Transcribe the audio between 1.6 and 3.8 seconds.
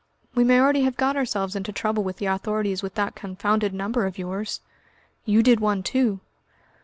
trouble with the authorities with that confounded